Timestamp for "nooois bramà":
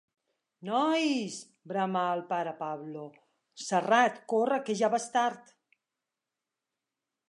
0.69-2.07